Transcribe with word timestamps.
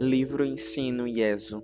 Livro 0.00 0.44
Ensino 0.44 1.06
Ieso 1.06 1.62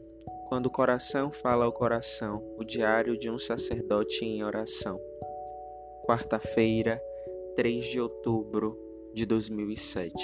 Quando 0.49 0.67
o 0.67 0.71
coração 0.71 1.33
fala 1.33 1.65
ao 1.65 1.73
coração, 1.73 2.41
o 2.57 2.63
diário 2.63 3.19
de 3.19 3.29
um 3.29 3.41
sacerdote 3.41 4.25
em 4.25 4.45
oração. 4.45 5.01
Quarta-feira, 6.07 7.03
3 7.57 7.85
de 7.85 8.01
outubro 8.01 8.79
de 9.13 9.27
2007. 9.27 10.15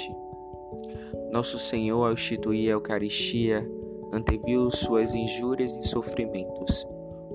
Nosso 1.33 1.59
Senhor, 1.59 2.07
ao 2.07 2.13
instituir 2.13 2.69
a 2.69 2.75
Eucaristia, 2.75 3.69
anteviu 4.13 4.71
suas 4.71 5.13
injúrias 5.13 5.75
e 5.75 5.83
sofrimentos, 5.83 6.87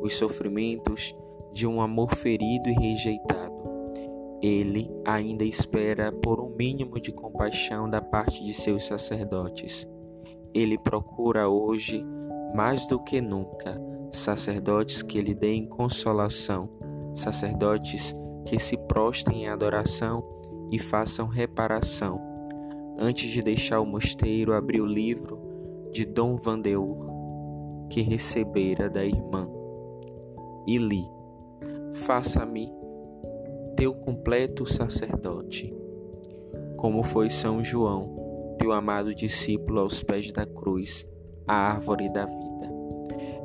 os 0.01 0.15
sofrimentos 0.15 1.13
de 1.51 1.67
um 1.67 1.81
amor 1.81 2.15
ferido 2.15 2.69
e 2.69 2.73
rejeitado. 2.73 3.61
Ele 4.41 4.89
ainda 5.03 5.43
espera 5.43 6.13
por 6.13 6.39
um 6.39 6.55
mínimo 6.55 6.97
de 6.97 7.11
compaixão 7.11 7.89
da 7.89 8.01
parte 8.01 8.41
de 8.45 8.53
seus 8.53 8.85
sacerdotes 8.85 9.85
ele 10.53 10.77
procura 10.77 11.47
hoje, 11.47 12.05
mais 12.53 12.85
do 12.87 12.99
que 12.99 13.21
nunca, 13.21 13.81
sacerdotes 14.09 15.01
que 15.01 15.21
lhe 15.21 15.33
deem 15.33 15.65
consolação, 15.65 16.69
sacerdotes 17.13 18.13
que 18.45 18.59
se 18.59 18.77
prostem 18.77 19.43
em 19.43 19.47
adoração 19.47 20.23
e 20.71 20.77
façam 20.79 21.27
reparação. 21.27 22.19
Antes 22.97 23.29
de 23.29 23.41
deixar 23.41 23.79
o 23.79 23.85
mosteiro, 23.85 24.53
abri 24.53 24.81
o 24.81 24.85
livro 24.85 25.39
de 25.91 26.05
Dom 26.05 26.35
Vandeur, 26.35 26.97
que 27.89 28.01
recebera 28.01 28.89
da 28.89 29.03
irmã, 29.03 29.49
e 30.67 30.77
li: 30.77 31.05
Faça-me 31.93 32.71
teu 33.75 33.93
completo 33.93 34.65
sacerdote, 34.65 35.73
como 36.77 37.03
foi 37.03 37.29
São 37.29 37.63
João 37.63 38.30
teu 38.61 38.71
amado 38.71 39.15
discípulo 39.15 39.79
aos 39.79 40.03
pés 40.03 40.31
da 40.31 40.45
cruz, 40.45 41.07
a 41.47 41.55
árvore 41.55 42.07
da 42.09 42.27
vida. 42.27 42.71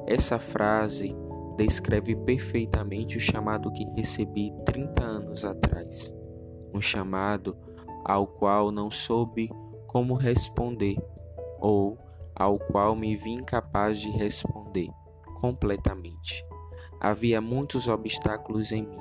Essa 0.06 0.38
frase 0.38 1.16
descreve 1.56 2.14
perfeitamente 2.14 3.16
o 3.16 3.20
chamado 3.20 3.72
que 3.72 3.82
recebi 3.96 4.52
30 4.66 5.02
anos 5.02 5.42
atrás, 5.42 6.14
um 6.74 6.82
chamado 6.82 7.56
ao 8.04 8.26
qual 8.26 8.70
não 8.70 8.90
soube 8.90 9.50
como 9.86 10.12
responder 10.12 10.96
ou 11.58 11.96
ao 12.34 12.58
qual 12.58 12.94
me 12.94 13.16
vi 13.16 13.30
incapaz 13.30 13.98
de 13.98 14.10
responder 14.10 14.90
completamente. 15.40 16.44
Havia 17.00 17.40
muitos 17.40 17.88
obstáculos 17.88 18.70
em 18.70 18.82
mim, 18.82 19.00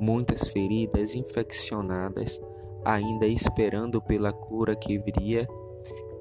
muitas 0.00 0.48
feridas 0.48 1.14
infeccionadas 1.14 2.40
ainda 2.84 3.26
esperando 3.26 4.00
pela 4.00 4.32
cura 4.32 4.74
que 4.74 4.98
viria 4.98 5.48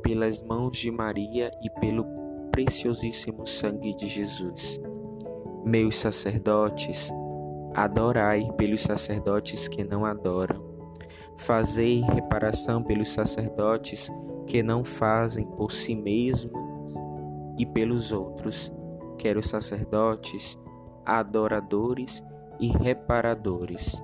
pelas 0.01 0.41
mãos 0.41 0.77
de 0.77 0.91
Maria 0.91 1.51
e 1.61 1.69
pelo 1.79 2.05
preciosíssimo 2.51 3.45
sangue 3.45 3.93
de 3.93 4.07
Jesus. 4.07 4.79
Meus 5.63 5.95
sacerdotes, 5.95 7.11
adorai 7.73 8.51
pelos 8.57 8.81
sacerdotes 8.81 9.67
que 9.67 9.83
não 9.83 10.05
adoram. 10.05 10.61
Fazei 11.37 12.01
reparação 12.01 12.83
pelos 12.83 13.11
sacerdotes 13.11 14.09
que 14.45 14.61
não 14.61 14.83
fazem 14.83 15.45
por 15.45 15.71
si 15.71 15.95
mesmos 15.95 16.93
e 17.57 17.65
pelos 17.65 18.11
outros. 18.11 18.71
Quero 19.17 19.41
sacerdotes, 19.41 20.57
adoradores 21.05 22.23
e 22.59 22.67
reparadores. 22.69 24.01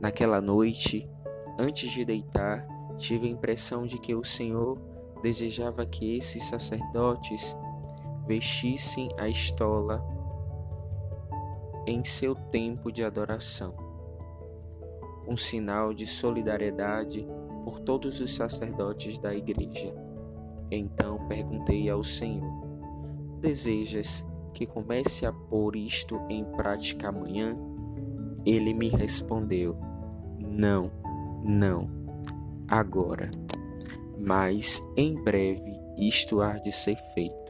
Naquela 0.00 0.40
noite, 0.40 1.08
Antes 1.58 1.90
de 1.90 2.04
deitar, 2.04 2.66
tive 2.96 3.26
a 3.26 3.30
impressão 3.30 3.86
de 3.86 3.98
que 3.98 4.14
o 4.14 4.22
Senhor 4.22 4.78
desejava 5.22 5.86
que 5.86 6.18
esses 6.18 6.44
sacerdotes 6.44 7.56
vestissem 8.26 9.08
a 9.16 9.28
estola 9.28 10.04
em 11.86 12.04
seu 12.04 12.34
tempo 12.34 12.92
de 12.92 13.02
adoração, 13.02 13.74
um 15.26 15.36
sinal 15.36 15.94
de 15.94 16.06
solidariedade 16.06 17.26
por 17.64 17.80
todos 17.80 18.20
os 18.20 18.34
sacerdotes 18.34 19.18
da 19.18 19.34
igreja. 19.34 19.94
Então 20.70 21.26
perguntei 21.26 21.88
ao 21.88 22.04
Senhor: 22.04 22.52
Desejas 23.40 24.24
que 24.52 24.66
comece 24.66 25.24
a 25.24 25.32
pôr 25.32 25.74
isto 25.76 26.20
em 26.28 26.44
prática 26.44 27.08
amanhã? 27.08 27.56
Ele 28.44 28.74
me 28.74 28.88
respondeu: 28.88 29.78
Não 30.38 31.05
não, 31.46 31.88
agora, 32.66 33.30
mas 34.18 34.82
em 34.96 35.14
breve 35.22 35.72
isto 35.96 36.40
há 36.40 36.58
de 36.58 36.72
ser 36.72 36.96
feito. 37.14 37.45